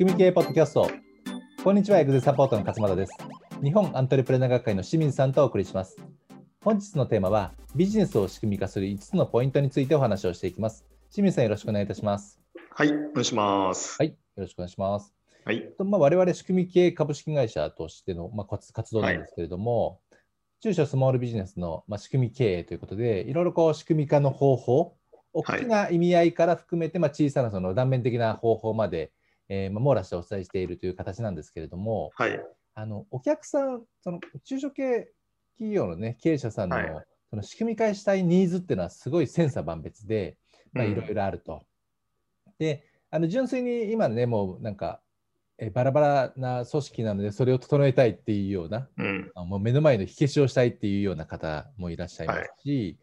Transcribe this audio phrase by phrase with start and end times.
[0.00, 0.90] 組み系ポッドキャスト。
[1.62, 3.12] こんにちはエグゼサポートの勝又です。
[3.62, 5.98] 日本アントレプレナー学会の清水さんとお送りします。
[6.64, 10.86] 本日のテーマはビジネスを仕組み化する5つのポイントについてお話をしていきます。
[11.12, 12.40] 清水さんよろしくお願いいたします。
[12.70, 13.96] はいお願いします。
[13.98, 15.12] はいよろしくお願いします。
[15.44, 15.70] はい。
[15.76, 20.22] とまあ、我々仕組み系株式会社としての、まあ、活動なんですけれども、はい、
[20.62, 24.96] 中小スモールビジネスの、まあ、仕組み経営ということで、いろいろこう仕組み化の方法、
[25.34, 29.12] 大きな意味合いから含めて、まあ、小さなその断面的な方法まで、
[29.50, 32.40] えーまあ、網羅してお伝えしているという形なんですけれども、はい、
[32.74, 35.12] あのお客さん、その中小系
[35.58, 36.78] 企業の、ね、経営者さんの,、
[37.28, 40.38] その仕組み化したいニーズっていうのはすごい千差万別で、
[40.72, 41.66] まあ、いろいろあると。
[42.46, 45.02] うん、であの純粋に今ね、もうなんか
[45.60, 52.98] えバラバラな組織なのでそれを整えたいっていうような、うん、もう目の前の火消しをしたいっていうような方もいらっしゃいますし、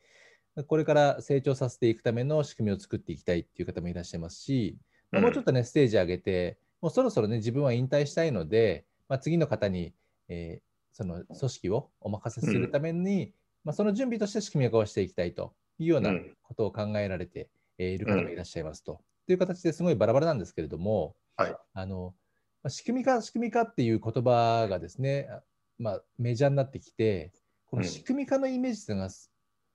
[0.56, 4.80] はい、これから成長させていくための仕組みを作っていきたいっていう方もいらっしゃいますし、うん、
[5.12, 9.94] もうちょっとねステージ上げてもうそろそろね自分は引退したいので、まあ、次の方に、
[10.28, 13.32] えー、その組織をお任せするために、うん、
[13.66, 16.12] まあ、その準備として仕組み化をしていきたいというような
[16.44, 19.00] ことを考えられている方がいらっしゃいますと。
[19.26, 22.14] という形ですごいバラバラなんですけれども、はい、あの
[22.68, 25.30] 仕組み化、仕組み化っていう言葉がですね、
[25.78, 27.32] まあ、メジャーになってきて、
[27.70, 29.14] この仕組み化のイメージというのが、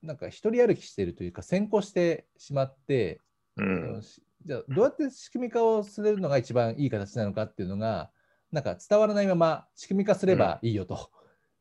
[0.03, 3.21] うん、なんか一人歩きしているというか、先行してしまって、
[3.57, 4.03] うん、
[4.47, 8.11] じゃあどうやって仕組み化をするのが一番いい形なのかっていうのが、
[8.51, 11.11] なんか伝わらないまま仕組み化すればいいよと。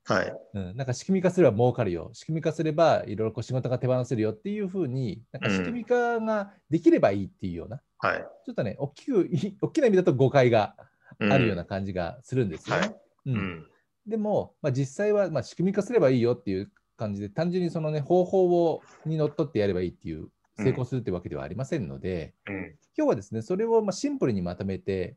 [0.09, 0.33] うん、はい。
[0.53, 9.29] うん、なんか仕組み化すれば儲かるよ、仕組み化すればいろいろこう仕事が手放せるよっていうふうに、なんか仕組み化ができればいいっていうような、はい、ちょっとね、大きく、
[9.61, 10.75] 大きな意味だと誤解が
[11.19, 12.95] あるような感じがするんですよね。
[13.27, 13.67] うん、
[14.07, 22.55] でも、まあ、実際はまあ仕組み化すればいいよっていう感じで、単純にその、ね、方法をにのっとってやればいいっていう、成功するっていうわけではありませんので、うん、
[22.97, 25.15] 今日はですね、それをまあシンプルにまとめて、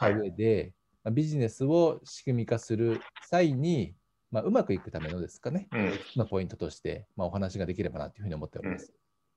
[0.00, 3.94] 上で、まあ、ビジネスを仕組み化する際に、
[4.30, 8.92] まあ、うまくいくためのですかね、うん、のポイントとして、まあ、お話ができればなというふうに思っております。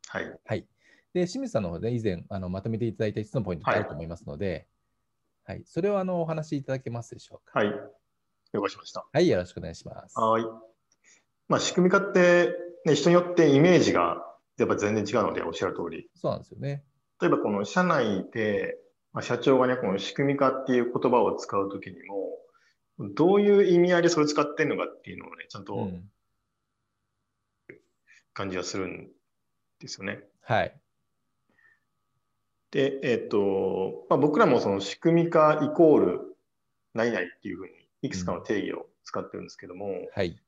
[0.08, 0.66] はい、はい。
[1.14, 4.68] で、清水さんの方で以前あのまとめていただいた5つのポイントがあると思いますので、
[5.46, 7.59] はい、それをあのお話しいただけますでしょうか？
[7.59, 7.69] はい。
[8.53, 9.06] 了解しました。
[9.12, 10.19] はい、よろしくお願いします。
[10.19, 10.44] はい。
[11.47, 12.56] まあ、仕組み化って、
[12.86, 14.25] ね、人によってイメージが
[14.57, 16.09] やっぱ全然違うので、おっしゃる通り。
[16.16, 16.84] そうなんですよね。
[17.22, 18.78] 例えば、この社内で、
[19.13, 21.97] まあ、社長がね、この仕組み化っていう言葉を使うときに
[23.00, 25.90] も、どういう意味合いでそれを使ってるのかっていうのをね、ちゃんと
[28.34, 29.07] 感じがするん
[29.79, 30.13] ですよね。
[30.50, 30.79] うん、はい。
[32.72, 36.38] で、えっ、ー、と、まあ、僕らもその仕組み化イコール
[36.94, 40.39] 何々っていうふうにいくつかの定義を使ってるんですけども、うん、はい。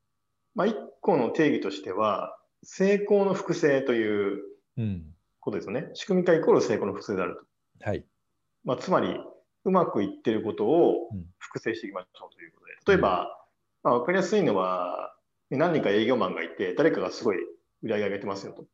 [0.56, 4.42] まあ、一個の定義としては、成功の複製という
[5.40, 5.88] ことですよね。
[5.90, 7.36] うん、仕組み化イコール成功の複製である
[7.80, 7.90] と。
[7.90, 8.06] はい。
[8.64, 9.20] まあ、つまり、
[9.66, 12.94] うまくいってることを複製していきましょうということで。
[12.94, 13.38] 例えば、
[13.84, 15.16] まあ、分かりやすいのは、
[15.50, 17.38] 何人か営業マンがいて、誰かがすごい
[17.82, 18.66] 売り上げ上げてますよと。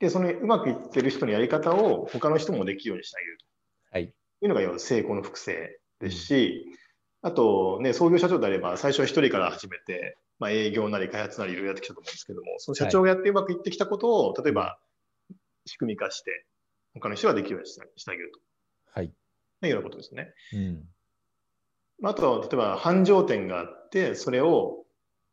[0.00, 3.46] で、そのうまくいってる人のやり方を他の人もできるようにしてあげると。
[3.92, 4.04] はい。
[4.04, 4.12] い
[4.42, 6.66] うのが要は成功の複製ですし、
[7.22, 14.78] うん、あとね、創業社長であれば最初は一人から始めて、まあ、営業なり開発なりいろいろやってきたと思うんですけども、その社長がやってうまくいってきたことを、はい、例えば
[15.66, 16.46] 仕組み化して、
[16.94, 18.40] 他の人ができるようにしてあげると。
[18.92, 19.06] はい。
[19.06, 19.10] い
[19.66, 20.32] うようなことですね。
[20.52, 20.84] うん。
[22.02, 24.84] あとは、例えば繁盛店があって、それを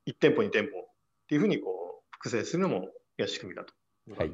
[0.08, 0.84] 1店舗、2店舗っ
[1.28, 2.90] ていうふうにこう複製するのも
[3.28, 3.74] 仕組みだと。
[4.18, 4.32] はい、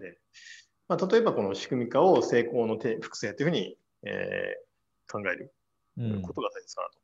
[0.87, 5.53] まあ、例えばこの仕組み化を成功の複製というふうに、えー、考える
[6.21, 6.97] ことが大切かなと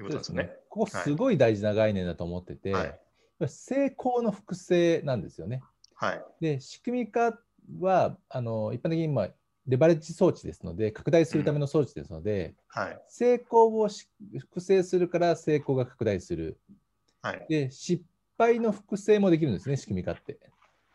[0.00, 0.42] いうことですね。
[0.42, 3.00] うん、すねここすごい大事な概念だと思ってて、はい、
[3.46, 5.62] 成功の複製なんですよね。
[5.94, 7.38] はい、で仕組み化
[7.80, 9.28] はあの一般的に今
[9.66, 12.82] レバレッジ装置ですので拡大するための装置ですので、うん。
[12.82, 13.88] はい、成功を
[14.38, 16.58] 複製するから成功が拡大する、
[17.22, 18.02] はい、で失
[18.38, 20.38] 敗の複製もできるんですね仕組み化って。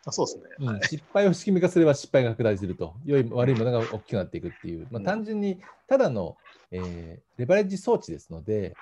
[0.06, 6.36] あそうですね、うん、失敗を仕組み化すれば失敗が拡大すると、良い悪いものが大きくなっていくっていう、まあ、単純にただの、
[6.72, 8.76] えー、レバレッジ装置ですので、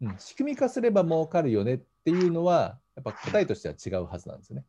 [0.00, 4.64] うん、仕組み化すれば儲かるよねっていうのは、やっぱ答えとしては違うはずなんですよね。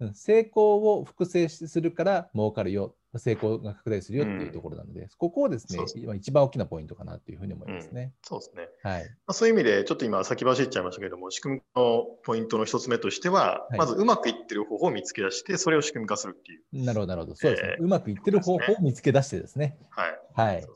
[0.00, 8.02] うん、成功を複製するから儲かるよ成功が拡大するよっていうところなので、うん、ここをですね、す一番大きなポイントかなというふうに思いますね。
[8.02, 8.68] うん、そうですね。
[8.82, 9.02] はい。
[9.02, 16.84] まあ、そういう意味で、ちょっと今先走っちゃいましたけれども、仕組みのポイントの一つ目としては、はい、まずうまくいってる方法を見つけ出して、それを仕組み化するっていう。
[16.84, 17.36] なるほど、なるほど。
[17.36, 17.76] そうですね。
[17.78, 19.76] えー、うまくいってる方法を見つけ出してですね。
[19.90, 20.18] はい。
[20.34, 20.60] はい。
[20.62, 20.66] ね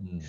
[0.00, 0.24] うん、で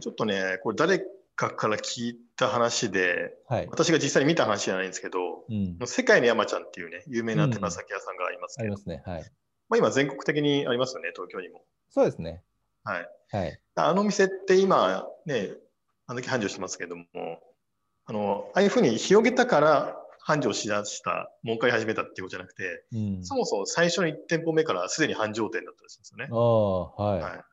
[0.00, 1.04] ちょっとね、これ誰
[1.38, 9.02] かから聞いた話で、はい、私が実際に見た話じゃないんですけど、うん、世界の山ちゃんっていうね、有名な手羽先屋さんがありますけど、ありますね。
[9.06, 9.22] はい。
[9.68, 11.62] まあ、今全国的にありますよね、東京にも。
[11.90, 12.42] そうですね。
[12.82, 13.08] はい。
[13.30, 15.50] はい、あの店って今ね、
[16.08, 17.04] あの時繁盛してますけども、
[18.06, 26.28] あの、ああいうふうに広げたから繁盛しだした、もう一回始めたっていうことじゃなくて、うん、そもそも最初の1店舗目からすでに繁盛店だったらしいんですよね。
[26.32, 26.36] あ
[27.00, 27.44] はい、はい。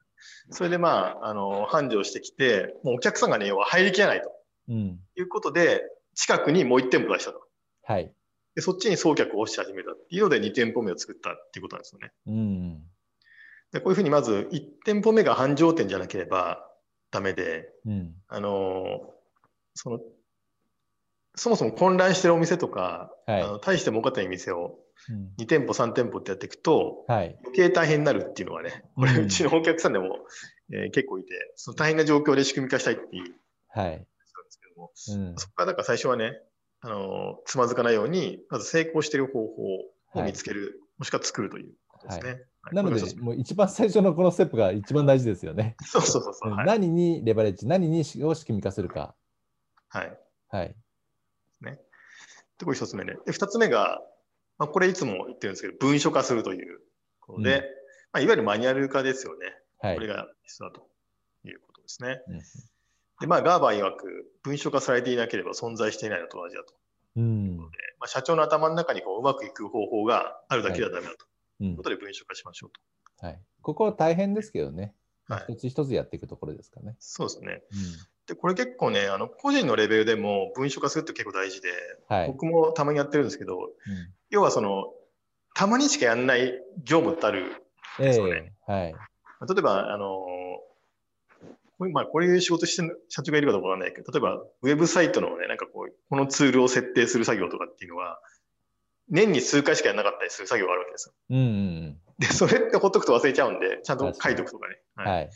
[0.50, 4.32] それでまあ、あの、繁盛してきて、もうお客さんがね、要は入りきらないと。
[4.68, 5.84] うん、いうことで、
[6.16, 7.42] 近くにもう1店舗出したと。
[7.84, 8.12] はい。
[8.56, 12.12] で、そっちに送客を押し始めたっていうので2店舗目を作ったっていうことなんですよね。
[12.28, 12.84] うん。
[13.72, 16.66] で、こういうふうにまず1店舗目が繁盛店じゃなければ
[17.12, 19.14] ダメで、うん、あの、
[19.74, 20.00] その、
[21.36, 24.80] そもそも混乱してるお店とか、はい、あの大して儲かってない店を
[25.40, 30.20] 2店舗、3店舗ってやっていくと、はい、余計大変になるっていうのはね、これ、うちのお客さんでも、
[30.70, 33.36] うん、えー、結構いて、その大変な状況で仕組み化したいっていう、
[33.70, 34.06] はい、で
[34.50, 34.92] すけども、
[35.30, 36.40] うん、そこからだから最初はね、
[36.82, 39.64] あのつまずかないように、まず成功している方法
[40.20, 42.30] を見つける、はい、もしくは作るということですね。
[42.30, 42.42] はい
[42.72, 45.76] なので、もう一番最初のこのステップが一番大事ですよね。
[45.86, 46.56] そうそうそうそう。
[46.66, 49.16] 何にレバレッジ、何にを仕組み化するか。
[49.90, 50.20] はい。
[50.48, 50.76] はい。
[51.62, 51.80] ね。
[52.58, 53.18] で、これ一つ目ね。
[53.26, 54.02] で、二つ目が、
[54.58, 56.80] まあ、これいつも言ってるんですけど、文書化するという
[57.20, 57.66] ことで、うん、ま
[58.14, 59.54] あ、いわゆるマニュアル化ですよね。
[59.80, 59.96] はい。
[59.96, 60.88] これが必要だと
[61.46, 62.22] いうことですね。
[62.28, 62.42] うん
[63.22, 66.74] で、まあ、ガーバー曰く、文書化されていなければ存在していないのと同じだと。
[67.16, 67.68] うん、ま
[68.02, 71.26] あ、社長の頭の中にこううまくいく方法があるだけではダメだと。
[71.60, 72.72] はい、いうことで文書化しましょう
[73.22, 73.26] と。
[73.26, 73.42] はい。
[73.62, 74.94] ここは大変ですけどね。
[75.28, 76.96] はい、一つ一つやっていくところですかね。
[77.00, 77.64] そうですね。
[77.72, 77.80] うん、
[78.28, 81.70] で、これ結構ね、あの個人のレベルでも文書化するって結構大事で、
[82.10, 83.70] はい、僕もたまにやってるんですけど、うん、
[84.36, 84.94] 要はその、
[85.56, 86.54] たまにしかやんない
[86.84, 88.54] 業務ってあるんですよね。
[88.68, 88.94] えー、はい。
[88.94, 90.08] 例えば、あの
[91.78, 98.20] こうまあ、こういう仕事してる社長がいるかどうかわかんないけど、例えば、ウェブサイトのね、なんかこう、このツールを設定する作業とかっていうのは、
[99.10, 101.14] 年に数回しかやらなかったりする作業があるわけですよ。
[101.30, 104.78] うんうん、で、それってほっとくと忘れちゃうんで、ちゃんと書いとくとかね。
[104.96, 105.14] はい。
[105.16, 105.30] はい、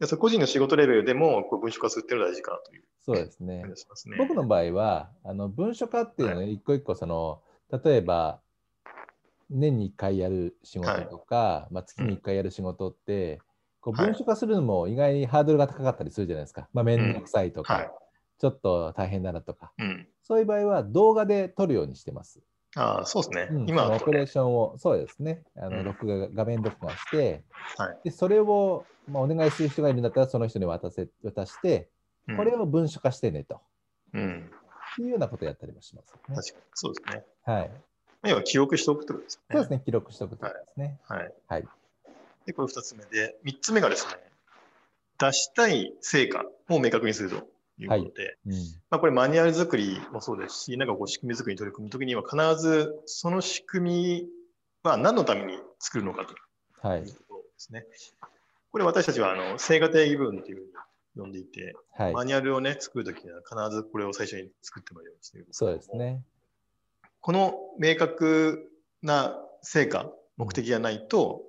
[0.00, 2.84] でそ個人の仕事レベルでもこう文書化するっていうのが大事かなという。
[3.06, 3.64] そうですね。
[3.94, 7.40] すね僕の場合は、あの文書化っていうのは、ね、一個一個その、
[7.70, 8.40] 例えば、
[9.50, 13.40] 年に1回やる仕事とか、はい、まあ、月に1回やる仕事って、
[13.80, 16.68] こう文書化するのも意外にハードルが高かったりするじゃないですか。
[16.72, 17.90] まあ、めんどくさいとか、うんはい、
[18.38, 22.40] ちょっと大変だなとか、うん、そういう場合は動画で撮るようにしてます。
[22.74, 23.58] ああ、そうですね。
[23.58, 25.44] うん、今オペレーションを、そうですね。
[25.56, 27.44] あの、録画、画面録画して、
[27.78, 31.88] はい、でそれを、まあ、お願いする人がいるんだったら、その人に渡せ渡して、
[32.36, 33.60] これを文書化してねと。
[34.12, 34.50] うん。
[35.02, 37.24] いうようなことをやったりもします、ね、確かに、そうですね。
[37.44, 37.70] はい。
[38.24, 39.42] 要は記録しておくということですね。
[39.52, 40.98] そうですね、記録しておくということですね。
[41.06, 41.34] はい。
[41.48, 41.68] はい。
[42.46, 44.12] で、これ2つ目で、3つ目がですね、
[45.18, 47.36] 出したい成果を明確にすると
[47.78, 48.52] いうことで、はいうん、
[48.90, 54.28] まあ、これマニュアル作りもそうですし、なんかこう仕組み作りに取り組むときには必ずその仕組み
[54.82, 57.80] は何のために作るのかというところですね。
[58.20, 58.30] はい、
[58.72, 60.72] これ私たちはあの成果定義部分というふうに
[61.16, 66.22] 呼んでいて、はい、マニュアルをね、作るときには必ずこれを最初に作ってもらうようにしているそうですね。
[67.20, 68.70] この明確
[69.02, 71.42] な成果、目的がないと、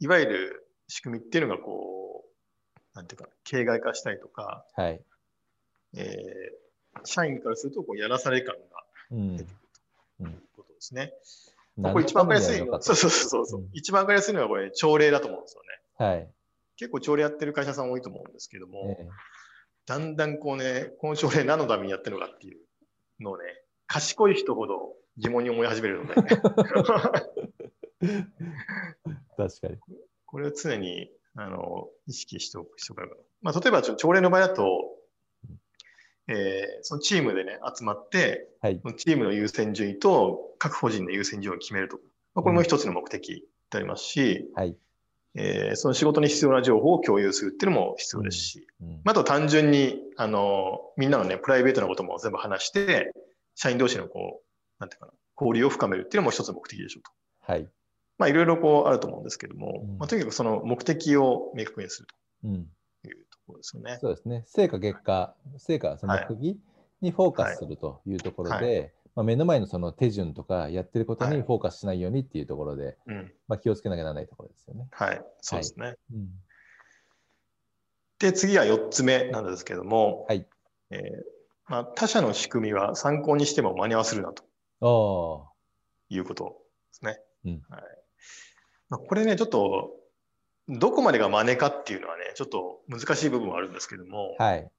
[0.00, 5.00] いわゆる仕組みっていうのがこう、なんていうか、形骸化したりとか、はい、
[5.96, 8.60] えー、社員からするとこうやらされ感が
[9.10, 9.56] 出てくる
[10.18, 11.12] ということですね。
[11.78, 16.04] うん、これ一番わかりやすいのは、そうそうそうそう、うん、一番わかりやすいのはこれ朝礼だと思うんですよね。
[16.04, 16.28] はい。
[16.82, 19.06] 結構朝礼やってる会社さん多いと思うんですけども、えー、
[19.86, 22.58] だんだんこうね、この朝礼何のためにやってるのかっていう
[23.20, 23.44] のをね、
[23.86, 26.28] 賢い人ほど疑問に思い始めるので、ね、
[29.36, 29.76] 確かに。
[30.26, 33.16] これを常にあの意識しておく必要がある。
[33.42, 34.80] まあ、例えば、朝礼の場合だと、
[36.26, 42.00] えー、そのチームでね、集まって、はい、チームの優先順位と各個人の優先順位を決めると。
[42.34, 44.76] まあ、これも一つの目的でありますし、うん、はい
[45.34, 53.12] えー、その仕事に必要な情報を共有するっていうのも必要ですし、うんうん、あと単純に、あの、みんなのね、プライベートなことも全部話して、
[53.54, 54.46] 社員同士のこう、
[54.78, 57.10] なんていうかな、交流を深めるっていうのも一つの目的でしょうと。
[57.52, 57.68] はい。
[58.18, 62.08] まあ、いろいろこうあると思うんですけども、うん、まあ、とにかくその目的を明確にする
[62.42, 63.92] というところですよね。
[63.94, 64.44] うん、そうですね。
[64.46, 66.60] 成果、結果、成果、その目的
[67.00, 74.88] にフォーカスするというところで、はいはい、まあ、目の前のその手順とかやってることにフォーカスしないようにっていうところで、はい、まあ、気をつけなきゃならないところですよね。
[74.90, 75.96] はい、そうですね。
[76.12, 76.28] うん、
[78.18, 80.46] で、次は4つ目なんですけども、はい
[80.90, 81.00] えー
[81.68, 84.44] まあ、他社の仕組みは参考にしても真似はするなと。
[84.80, 85.52] ああ。
[86.08, 86.50] いうことで
[86.92, 87.20] すね。
[87.44, 87.82] うんはい
[88.88, 89.90] まあ、これね、ちょっと、
[90.68, 94.70] どこまでが真似かっていうのはね、ちょっと難しい部分はあるんですけども、はい、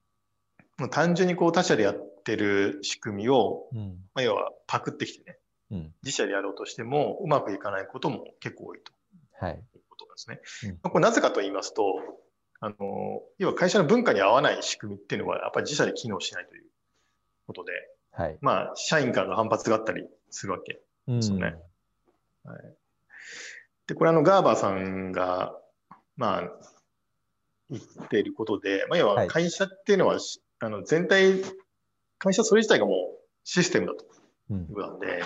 [0.78, 5.38] もう単純にこう他社でやってる仕組みを、うん、まあ、要はパクってきてね、
[5.70, 8.92] うん、自社でやろうとしてもうまくいかないことも結構多いと、
[9.40, 10.30] はい、いうことなんです
[10.64, 10.72] ね。
[10.84, 11.82] うん、これなぜかと言いますと、
[12.60, 12.76] あの
[13.38, 16.64] 要は会社の文化に合わない仕組みっていうのは、やっぱり自社で機能しないという
[17.46, 17.72] ことで、
[18.12, 18.38] はい。
[18.40, 20.80] まあ、社員からの反発があったりするわけ。
[21.06, 21.56] ですよね。
[22.44, 22.76] はい、
[23.86, 25.54] で、これあの、ガーバーさんが、
[26.16, 26.50] まあ、
[27.70, 30.22] 言っていることで、まあ、要は会社っていうのは、はい、
[30.60, 31.42] あの全体、
[32.24, 32.96] 会社それ自体がもう
[33.44, 34.04] システムだと。
[34.50, 35.22] いうことなんで、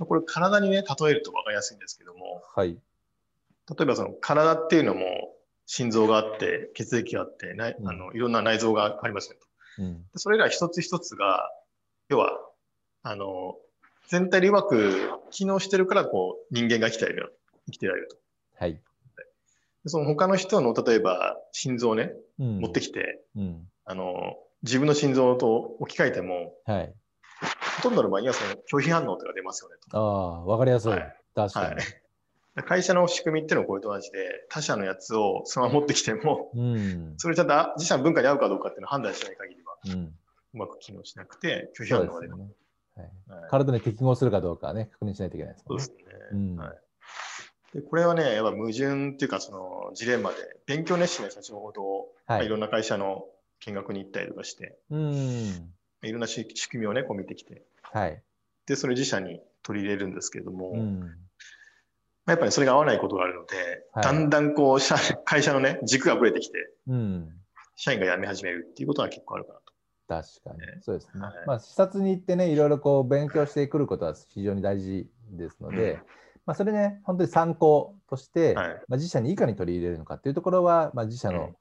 [0.00, 5.00] うん、これ体にね、例えると分かりやすいんですけども、はい、例えばその体っていうのも
[5.66, 9.82] 心臓があって、血液があって、なあのいろんな内臓がありますよと。
[9.82, 11.48] うん、それら一つ一つが、
[12.08, 12.38] 要は、
[13.02, 13.56] あの、
[14.08, 18.16] 全体でうまく機能してるから、こう、人間が生きている、生きてられると。
[18.58, 18.80] はい。
[19.86, 26.94] その他の人の、例えば、心臓をね、うん、持ってきて、うん、あの、自分の心臓と置き換えても、はい、
[27.76, 29.98] ほとんどの場合にはその拒否反応とか出ますよねと。
[29.98, 30.92] ああ、わかりやすい。
[30.92, 31.84] はい、確かに、はい。
[32.64, 40.12] 会社の仕組みっていうのはこういうと同じで、他社のやつをそのまま持ってきても、うん、それちゃんと自社の文化に合うかどうかっていうのを判断しない限りは、うん、う
[40.52, 42.34] まく機能しなくて、拒否反応が出る。
[42.94, 45.64] はい、体に適合するかどうかね、確認しないといけないですね。
[45.68, 45.96] そうですね。
[46.32, 46.78] うん、はい
[47.74, 53.24] でこれはね、やっぱ矛盾っていうか、そのジレンマで、勉強熱心な社長ほど、はい、いろんな会社の
[53.66, 58.22] 見学に行ったりとかして、うん、いろんな仕組みをね、こう見てきて、はい、
[58.66, 61.06] で、それ自社に取り入れるんですけれども、うん、ま
[62.26, 63.56] あ、やっぱりそれが合わないことがあるので、
[63.92, 67.28] はい、だんだんこう社、会社のね、軸がぶれてきて、うん、
[67.76, 69.62] 社員が辞め始めるっていうことは結構あるかなと。
[70.08, 71.20] 確かに、ね、そうですね。
[71.20, 75.98] はい、まあ、視察に行ってね、いろいろこう勉強してくることは非常に大事ですので、うん。
[76.44, 81.56] まあ、それね、本当に参考として、はい、まあ、自社にいかに取り入れるのかっていうところは、まあ、自社の、うん、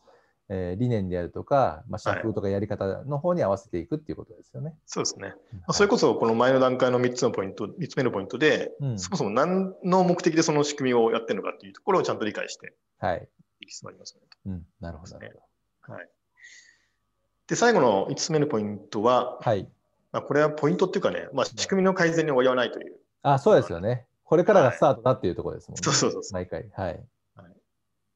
[0.54, 4.72] えー、理念であるとか、まあ、社風とかやり方の方に合わせていくっていうことですよね。
[4.72, 5.34] はい、そうですね。
[5.54, 13.30] まあ、それこそ、この前の段階の3つのポイント、3つ目のポイントで、うん、そもそも何の目的でその仕組みをやってるのかっていうところをちゃんと理解して、はい。
[13.62, 14.22] いきそうありますね。
[14.48, 15.32] うん、なるほど、ね。
[15.84, 16.10] はい。
[17.48, 19.70] で、最後の5つ目のポイントは、はい。
[20.12, 22.98] まあ、これはポイントっていうかね、まあ、仕組みの改善に終わらないという。
[23.24, 24.06] あ、そうですよね。
[24.26, 25.82] これからがスタートだっていうところですもんね。
[25.84, 26.70] そうそうそう毎回。
[26.74, 27.04] はい。
[27.36, 27.56] はい、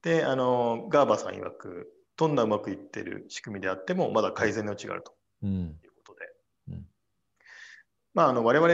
[0.02, 5.14] で、あの、ガーバさん曰く、どんなうまくいってる仕組みであっても、まだ改善の余地があると。
[5.42, 6.26] いうことで。
[6.70, 6.86] うん、
[8.14, 8.72] まあ、あの、我々、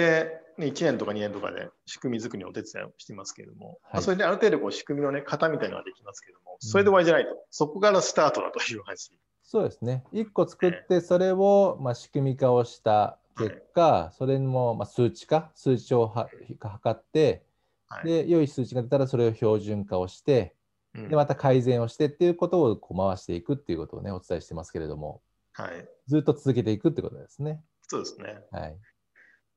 [0.59, 9.13] 1年とか2年とかで仕組み作りのお手伝いをしていますけれども、はい、まあ、それである程度こう仕組みの、ね、型みたいなのができますけれども、それで終わりじゃないと、うん、そこからスタートだという話。
[9.43, 10.05] そうですね。
[10.13, 16.29] 1個作って、それをまあ仕組み化をした結果、はい、それもまあ数値化、数値をは
[16.61, 17.43] 測って、
[17.89, 20.51] はい、で、良い数値が出たらそれを標準化をして、うん、
[20.95, 25.23] で、また改善をしてっていうことをこう回していくっていうことをね、お伝えしてますけれども、
[25.53, 27.61] はい、ずっと続けていくってことですね。
[27.89, 28.39] そうですね。
[28.51, 28.77] はい。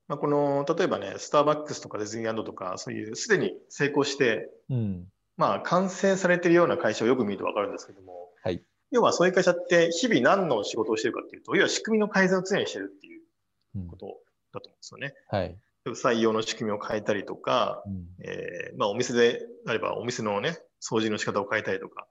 [0.07, 8.61] まあ、この、例えばね、スターバックスとかディズニーランドとか、そういうすでに成功して、うん、まあ、完成されているような会社をよく見ると分かるんですけども、はい、
[8.91, 14.05] 要はそういう会社って日々何の仕事をしているかっていうと、要は仕組みの改善を常にしているっていうこと
[14.53, 15.13] だと思うんですよね。
[15.29, 15.57] はい。
[15.87, 22.07] 採用の仕組みを変えたりとか、うん、えー、まあ、お店であればお店のね、掃除の仕方を変えたりとか、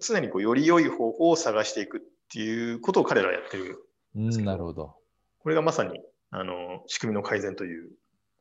[0.00, 2.00] 常にこうより良い方法を探していくっ
[2.32, 3.64] ていうことを彼らはやってる
[4.18, 4.96] んですけど、うん、なるほど。
[5.38, 6.00] これがまさに
[6.30, 7.90] あの仕組みの改善という、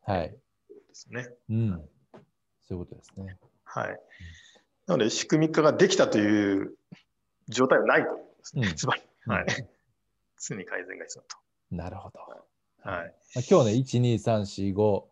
[0.03, 0.29] はい。
[0.29, 0.37] で
[0.93, 1.29] すね。
[1.49, 1.89] うん。
[2.67, 3.37] そういうことですね。
[3.63, 3.99] はい。
[4.87, 6.75] なので、仕組み化ができたという
[7.47, 8.73] 状態はないと思いますね。
[8.75, 9.45] つまり、はい。
[10.39, 11.37] 常に改善が必要と。
[11.71, 12.19] なるほど。
[12.83, 13.15] はい。
[13.49, 15.03] 今日ね、1、2、3、4、5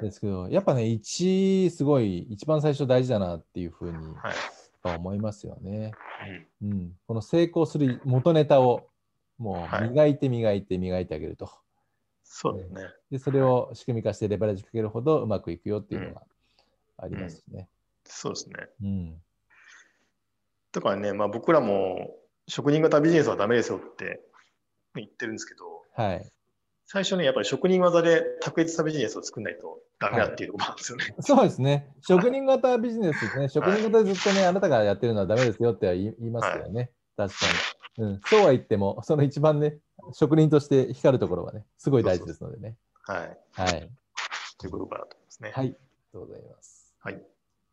[0.00, 3.98] ですけど、はい、やっぱね、1、すごい、一番最初大事だなっていうふうに
[4.84, 5.92] 思いますよね。
[6.18, 8.88] はい、うん、この成功する元ネタを
[9.38, 11.50] もう磨いて磨いて磨いてあげると。
[12.22, 12.82] そうですね。
[13.10, 16.22] で、それを仕組み化してレバレッジかけるほどうまくいくよっていうのが
[16.98, 17.54] ありますね。
[17.54, 17.66] うんうん、
[18.04, 18.54] そうですね。
[18.82, 19.22] うん。
[20.72, 22.16] だからね、まあ僕らも
[22.48, 24.22] 職人型ビジネスはダメですよって
[24.94, 26.30] 言ってるんですけど、はい。
[26.92, 31.14] 最初ね、やっぱり職人技で卓越したビジネスを作らないとダメだっていうところなんですよね、はい。
[31.20, 31.90] そうですね。
[32.02, 33.48] 職人型ビジネスですね。
[33.48, 36.90] 職人型でずっとね、あなたがやってるのはダメですよって言いますよね。
[37.16, 37.46] はい、確か
[37.96, 38.20] に、うん。
[38.26, 39.78] そうは言っても、その一番ね、
[40.12, 42.76] 職人として光るところはね、すごい大事ですのでね。
[43.04, 43.38] はい。
[43.52, 43.90] はい。
[44.58, 45.52] ということかなと思いますね。
[45.54, 45.64] はい。
[45.64, 45.78] ありが
[46.12, 46.94] とうございます。
[46.98, 47.22] はい。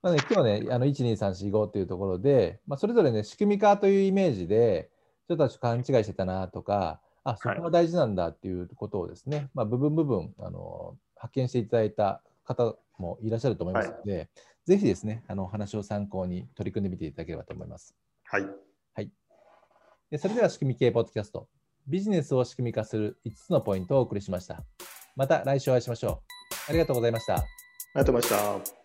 [0.02, 4.90] まあね、今日ね、あの1、2、3、4、5というところで、まあ、それぞれね、仕組み化というイメージで、
[5.28, 14.30] ちょっと勘違いしてたなとか、あそこが大事なんだっていうことをですね、はい、まあ、部分部分あの発見していただいた方もいらっしゃると思いますので、はい、
[14.66, 17.96] ぜひですね、あのお話を参考に取り組んでみていただければと思います。
[18.26, 18.48] はい。
[18.94, 19.12] はい、
[20.12, 21.48] でそれでは仕組み系ポッドキャスト、
[21.88, 24.64] ビジネスを仕組み化する5つのポイントをお送りしました。
[25.16, 26.70] また来週お会いしましょう。
[26.70, 27.36] ありがとうございました。
[27.36, 27.46] あり
[27.96, 28.79] がとうございました。